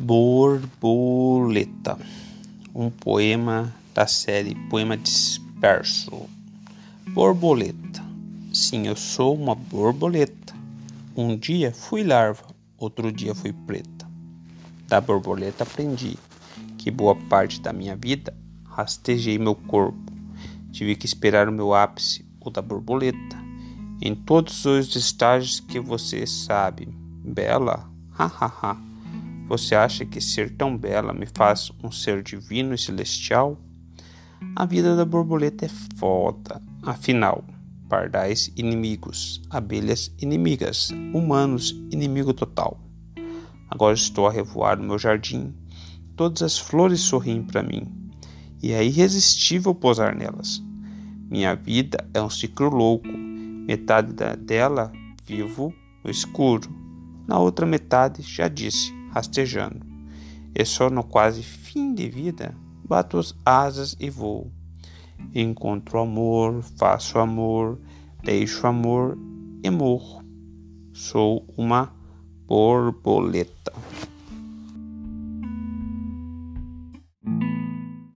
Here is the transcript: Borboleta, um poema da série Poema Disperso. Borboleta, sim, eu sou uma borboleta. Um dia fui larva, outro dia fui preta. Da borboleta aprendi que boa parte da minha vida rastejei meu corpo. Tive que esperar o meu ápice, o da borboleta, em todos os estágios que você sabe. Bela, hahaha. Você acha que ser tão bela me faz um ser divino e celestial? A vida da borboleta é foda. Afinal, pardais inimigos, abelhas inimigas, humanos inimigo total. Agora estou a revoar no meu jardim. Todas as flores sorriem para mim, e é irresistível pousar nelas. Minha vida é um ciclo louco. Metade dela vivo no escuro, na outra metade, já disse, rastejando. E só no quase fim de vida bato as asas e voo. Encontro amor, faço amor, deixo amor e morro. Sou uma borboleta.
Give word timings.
Borboleta, 0.00 1.98
um 2.74 2.88
poema 2.88 3.70
da 3.94 4.06
série 4.06 4.54
Poema 4.70 4.96
Disperso. 4.96 6.26
Borboleta, 7.10 8.02
sim, 8.50 8.86
eu 8.86 8.96
sou 8.96 9.34
uma 9.34 9.54
borboleta. 9.54 10.54
Um 11.14 11.36
dia 11.36 11.70
fui 11.70 12.02
larva, 12.02 12.46
outro 12.78 13.12
dia 13.12 13.34
fui 13.34 13.52
preta. 13.52 14.08
Da 14.88 15.02
borboleta 15.02 15.64
aprendi 15.64 16.16
que 16.78 16.90
boa 16.90 17.14
parte 17.14 17.60
da 17.60 17.70
minha 17.70 17.94
vida 17.94 18.34
rastejei 18.64 19.38
meu 19.38 19.54
corpo. 19.54 20.10
Tive 20.72 20.96
que 20.96 21.04
esperar 21.04 21.46
o 21.46 21.52
meu 21.52 21.74
ápice, 21.74 22.24
o 22.40 22.48
da 22.48 22.62
borboleta, 22.62 23.36
em 24.00 24.14
todos 24.14 24.64
os 24.64 24.96
estágios 24.96 25.60
que 25.60 25.78
você 25.78 26.26
sabe. 26.26 26.88
Bela, 27.22 27.86
hahaha. 28.12 28.89
Você 29.50 29.74
acha 29.74 30.06
que 30.06 30.20
ser 30.20 30.56
tão 30.56 30.78
bela 30.78 31.12
me 31.12 31.26
faz 31.26 31.72
um 31.82 31.90
ser 31.90 32.22
divino 32.22 32.72
e 32.72 32.78
celestial? 32.78 33.60
A 34.54 34.64
vida 34.64 34.94
da 34.94 35.04
borboleta 35.04 35.66
é 35.66 35.70
foda. 35.96 36.62
Afinal, 36.84 37.42
pardais 37.88 38.52
inimigos, 38.56 39.42
abelhas 39.50 40.14
inimigas, 40.22 40.90
humanos 41.12 41.72
inimigo 41.90 42.32
total. 42.32 42.80
Agora 43.68 43.92
estou 43.92 44.28
a 44.28 44.30
revoar 44.30 44.78
no 44.78 44.86
meu 44.86 45.00
jardim. 45.00 45.52
Todas 46.14 46.42
as 46.42 46.56
flores 46.56 47.00
sorriem 47.00 47.42
para 47.42 47.60
mim, 47.60 47.92
e 48.62 48.70
é 48.70 48.84
irresistível 48.84 49.74
pousar 49.74 50.14
nelas. 50.14 50.62
Minha 51.28 51.56
vida 51.56 52.08
é 52.14 52.22
um 52.22 52.30
ciclo 52.30 52.68
louco. 52.68 53.08
Metade 53.08 54.12
dela 54.36 54.92
vivo 55.26 55.74
no 56.04 56.10
escuro, 56.10 56.70
na 57.26 57.40
outra 57.40 57.66
metade, 57.66 58.22
já 58.22 58.46
disse, 58.46 58.99
rastejando. 59.10 59.86
E 60.54 60.64
só 60.64 60.90
no 60.90 61.04
quase 61.04 61.42
fim 61.42 61.94
de 61.94 62.08
vida 62.08 62.54
bato 62.84 63.18
as 63.18 63.34
asas 63.44 63.96
e 64.00 64.10
voo. 64.10 64.50
Encontro 65.34 66.00
amor, 66.00 66.62
faço 66.76 67.18
amor, 67.18 67.78
deixo 68.24 68.66
amor 68.66 69.16
e 69.62 69.70
morro. 69.70 70.24
Sou 70.92 71.46
uma 71.56 71.94
borboleta. 72.46 73.72